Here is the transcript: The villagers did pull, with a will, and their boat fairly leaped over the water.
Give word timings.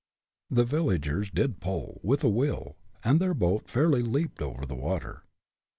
The 0.49 0.63
villagers 0.65 1.29
did 1.29 1.59
pull, 1.59 1.99
with 2.01 2.23
a 2.23 2.27
will, 2.27 2.75
and 3.03 3.19
their 3.19 3.35
boat 3.35 3.67
fairly 3.69 4.01
leaped 4.01 4.41
over 4.41 4.65
the 4.65 4.73
water. 4.73 5.25